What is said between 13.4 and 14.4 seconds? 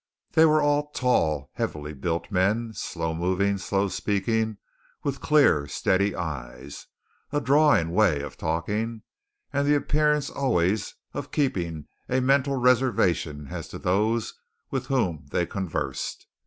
as to those